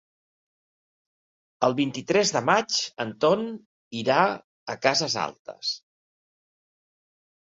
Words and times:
El 1.67 1.75
vint-i-tres 1.79 2.31
de 2.37 2.41
maig 2.47 2.79
en 3.05 3.11
Ton 3.25 3.43
irà 4.01 4.23
a 4.75 4.79
Cases 4.87 5.17
Altes. 5.27 5.75